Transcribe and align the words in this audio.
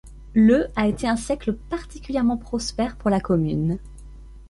Le 0.33 0.65
a 0.75 0.87
été 0.87 1.07
un 1.07 1.15
siècle 1.15 1.53
particulièrement 1.53 2.35
prospère 2.37 2.95
pour 2.97 3.11
la 3.11 3.19
commune. 3.21 3.77